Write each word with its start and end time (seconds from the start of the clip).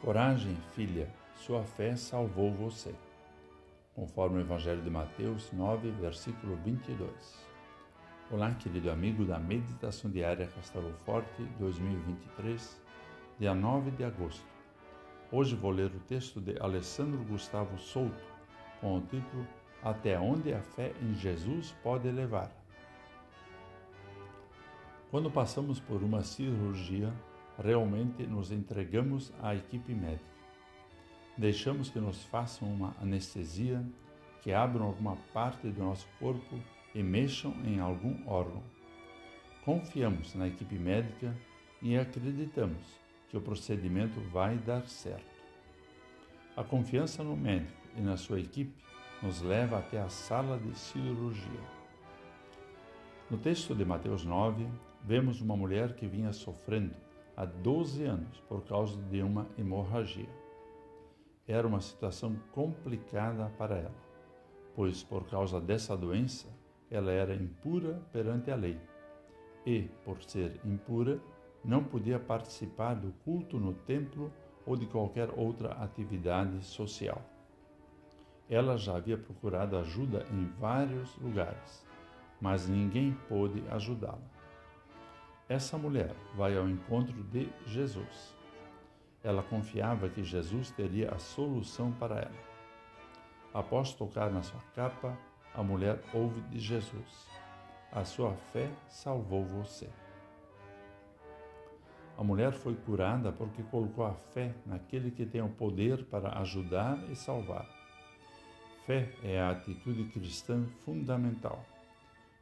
Coragem, 0.00 0.56
filha, 0.76 1.12
sua 1.34 1.64
fé 1.64 1.96
salvou 1.96 2.52
você. 2.52 2.94
Conforme 3.96 4.38
o 4.38 4.40
Evangelho 4.40 4.80
de 4.80 4.88
Mateus 4.88 5.50
9, 5.50 5.90
versículo 5.90 6.54
22. 6.64 7.10
Olá, 8.30 8.54
querido 8.54 8.92
amigo 8.92 9.24
da 9.24 9.40
Meditação 9.40 10.08
Diária 10.08 10.46
Castelo 10.46 10.92
Forte 11.04 11.42
2023, 11.58 12.80
dia 13.40 13.52
9 13.52 13.90
de 13.90 14.04
agosto. 14.04 14.46
Hoje 15.32 15.56
vou 15.56 15.72
ler 15.72 15.90
o 15.90 16.00
texto 16.06 16.40
de 16.40 16.56
Alessandro 16.60 17.18
Gustavo 17.24 17.76
Souto, 17.76 18.22
com 18.80 18.98
o 18.98 19.00
título 19.00 19.44
Até 19.82 20.16
onde 20.16 20.54
a 20.54 20.62
fé 20.62 20.92
em 21.02 21.12
Jesus 21.14 21.74
pode 21.82 22.08
levar. 22.08 22.52
Quando 25.10 25.28
passamos 25.28 25.80
por 25.80 26.04
uma 26.04 26.22
cirurgia, 26.22 27.12
realmente 27.58 28.24
nos 28.26 28.52
entregamos 28.52 29.32
à 29.42 29.54
equipe 29.54 29.92
médica. 29.92 30.24
Deixamos 31.36 31.90
que 31.90 31.98
nos 31.98 32.24
façam 32.24 32.68
uma 32.68 32.94
anestesia, 33.00 33.84
que 34.42 34.52
abram 34.52 34.86
alguma 34.86 35.16
parte 35.32 35.68
do 35.68 35.82
nosso 35.82 36.06
corpo 36.18 36.58
e 36.94 37.02
mexam 37.02 37.52
em 37.64 37.80
algum 37.80 38.26
órgão. 38.26 38.62
Confiamos 39.64 40.34
na 40.34 40.46
equipe 40.46 40.76
médica 40.76 41.36
e 41.82 41.96
acreditamos 41.96 42.82
que 43.28 43.36
o 43.36 43.40
procedimento 43.40 44.20
vai 44.32 44.56
dar 44.56 44.86
certo. 44.86 45.38
A 46.56 46.64
confiança 46.64 47.22
no 47.22 47.36
médico 47.36 47.78
e 47.96 48.00
na 48.00 48.16
sua 48.16 48.40
equipe 48.40 48.74
nos 49.22 49.42
leva 49.42 49.78
até 49.78 50.00
a 50.00 50.08
sala 50.08 50.58
de 50.58 50.76
cirurgia. 50.78 51.78
No 53.30 53.36
texto 53.36 53.74
de 53.74 53.84
Mateus 53.84 54.24
9, 54.24 54.66
vemos 55.04 55.40
uma 55.40 55.56
mulher 55.56 55.94
que 55.94 56.06
vinha 56.06 56.32
sofrendo 56.32 56.94
há 57.38 57.44
12 57.44 58.04
anos 58.04 58.40
por 58.48 58.64
causa 58.64 59.00
de 59.00 59.22
uma 59.22 59.46
hemorragia. 59.56 60.28
Era 61.46 61.68
uma 61.68 61.80
situação 61.80 62.34
complicada 62.50 63.48
para 63.56 63.76
ela, 63.76 63.94
pois 64.74 65.04
por 65.04 65.24
causa 65.28 65.60
dessa 65.60 65.96
doença 65.96 66.48
ela 66.90 67.12
era 67.12 67.36
impura 67.36 68.02
perante 68.12 68.50
a 68.50 68.56
lei 68.56 68.76
e, 69.64 69.82
por 70.04 70.20
ser 70.20 70.60
impura, 70.64 71.20
não 71.64 71.84
podia 71.84 72.18
participar 72.18 72.94
do 72.94 73.12
culto 73.24 73.56
no 73.56 73.72
templo 73.72 74.32
ou 74.66 74.76
de 74.76 74.86
qualquer 74.86 75.30
outra 75.36 75.74
atividade 75.74 76.64
social. 76.64 77.22
Ela 78.50 78.76
já 78.76 78.96
havia 78.96 79.16
procurado 79.16 79.76
ajuda 79.76 80.26
em 80.32 80.46
vários 80.58 81.16
lugares, 81.18 81.86
mas 82.40 82.68
ninguém 82.68 83.16
pôde 83.28 83.62
ajudá-la. 83.70 84.37
Essa 85.48 85.78
mulher 85.78 86.14
vai 86.34 86.58
ao 86.58 86.68
encontro 86.68 87.22
de 87.22 87.50
Jesus. 87.64 88.36
Ela 89.24 89.42
confiava 89.42 90.10
que 90.10 90.22
Jesus 90.22 90.70
teria 90.70 91.10
a 91.10 91.18
solução 91.18 91.90
para 91.92 92.16
ela. 92.16 92.48
Após 93.54 93.94
tocar 93.94 94.30
na 94.30 94.42
sua 94.42 94.60
capa, 94.74 95.16
a 95.54 95.62
mulher 95.62 96.02
ouve 96.12 96.42
de 96.42 96.58
Jesus: 96.58 97.26
A 97.90 98.04
sua 98.04 98.34
fé 98.52 98.70
salvou 98.88 99.42
você. 99.42 99.88
A 102.18 102.22
mulher 102.22 102.52
foi 102.52 102.74
curada 102.74 103.32
porque 103.32 103.62
colocou 103.62 104.04
a 104.04 104.12
fé 104.12 104.54
naquele 104.66 105.10
que 105.10 105.24
tem 105.24 105.40
o 105.40 105.48
poder 105.48 106.04
para 106.04 106.38
ajudar 106.40 106.98
e 107.10 107.16
salvar. 107.16 107.66
Fé 108.84 109.14
é 109.22 109.40
a 109.40 109.52
atitude 109.52 110.04
cristã 110.10 110.66
fundamental. 110.84 111.64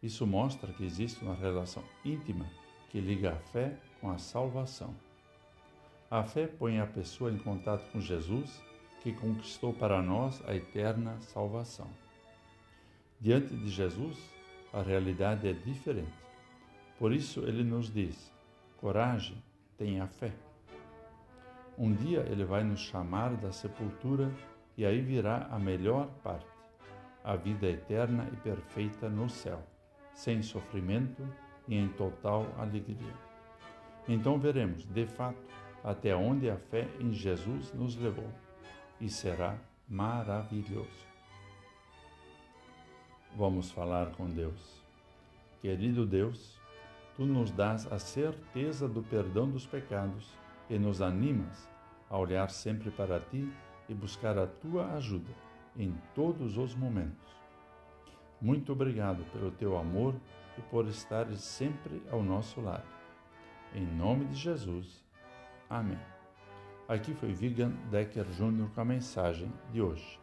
Isso 0.00 0.24
mostra 0.24 0.72
que 0.72 0.84
existe 0.84 1.24
uma 1.24 1.34
relação 1.34 1.82
íntima 2.04 2.46
que 2.92 3.00
liga 3.00 3.32
a 3.32 3.36
fé 3.36 3.74
com 4.02 4.10
a 4.10 4.18
salvação. 4.18 4.94
A 6.10 6.22
fé 6.22 6.46
põe 6.46 6.78
a 6.78 6.86
pessoa 6.86 7.32
em 7.32 7.38
contato 7.38 7.90
com 7.90 7.98
Jesus, 7.98 8.62
que 9.00 9.14
conquistou 9.14 9.72
para 9.72 10.02
nós 10.02 10.42
a 10.46 10.54
eterna 10.54 11.18
salvação. 11.22 11.88
Diante 13.18 13.56
de 13.56 13.70
Jesus, 13.70 14.18
a 14.74 14.82
realidade 14.82 15.48
é 15.48 15.54
diferente. 15.54 16.12
Por 16.98 17.14
isso 17.14 17.40
ele 17.40 17.64
nos 17.64 17.90
diz: 17.90 18.30
coragem, 18.76 19.42
tenha 19.78 20.06
fé. 20.06 20.32
Um 21.78 21.94
dia 21.94 22.20
ele 22.30 22.44
vai 22.44 22.62
nos 22.62 22.80
chamar 22.80 23.34
da 23.36 23.50
sepultura 23.52 24.30
e 24.76 24.84
aí 24.84 25.00
virá 25.00 25.48
a 25.50 25.58
melhor 25.58 26.08
parte, 26.22 26.46
a 27.24 27.36
vida 27.36 27.66
eterna 27.66 28.28
e 28.30 28.36
perfeita 28.36 29.08
no 29.08 29.30
céu, 29.30 29.66
sem 30.14 30.42
sofrimento 30.42 31.26
e 31.68 31.76
em 31.76 31.88
total 31.88 32.46
alegria. 32.58 33.14
Então 34.08 34.38
veremos, 34.38 34.84
de 34.84 35.06
fato, 35.06 35.42
até 35.84 36.14
onde 36.14 36.50
a 36.50 36.56
fé 36.56 36.88
em 37.00 37.12
Jesus 37.12 37.72
nos 37.72 37.96
levou, 37.96 38.28
e 39.00 39.08
será 39.08 39.56
maravilhoso. 39.88 41.06
Vamos 43.36 43.70
falar 43.70 44.12
com 44.12 44.26
Deus. 44.26 44.82
Querido 45.60 46.04
Deus, 46.04 46.58
tu 47.16 47.24
nos 47.24 47.50
dás 47.50 47.90
a 47.90 47.98
certeza 47.98 48.88
do 48.88 49.02
perdão 49.02 49.48
dos 49.48 49.66
pecados 49.66 50.30
e 50.68 50.78
nos 50.78 51.00
animas 51.00 51.68
a 52.10 52.18
olhar 52.18 52.50
sempre 52.50 52.90
para 52.90 53.20
ti 53.20 53.50
e 53.88 53.94
buscar 53.94 54.38
a 54.38 54.46
tua 54.46 54.92
ajuda 54.94 55.32
em 55.76 55.94
todos 56.14 56.58
os 56.58 56.74
momentos. 56.74 57.32
Muito 58.40 58.72
obrigado 58.72 59.24
pelo 59.32 59.50
teu 59.50 59.78
amor 59.78 60.14
e 60.56 60.62
por 60.62 60.86
estares 60.86 61.40
sempre 61.40 62.02
ao 62.10 62.22
nosso 62.22 62.60
lado. 62.60 62.86
Em 63.74 63.84
nome 63.84 64.26
de 64.26 64.36
Jesus. 64.36 65.02
Amém. 65.68 65.98
Aqui 66.86 67.14
foi 67.14 67.32
Vigan 67.32 67.70
Decker 67.90 68.26
Jr. 68.26 68.68
com 68.74 68.80
a 68.80 68.84
mensagem 68.84 69.52
de 69.72 69.80
hoje. 69.80 70.21